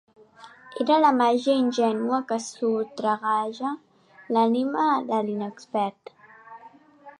Era 0.83 0.95
la 1.01 1.11
màgia 1.17 1.57
ingènua 1.63 2.21
que 2.31 2.37
sotragueja 2.47 3.75
l'ànima 4.39 4.89
de 5.13 5.23
l'inexpert. 5.29 6.15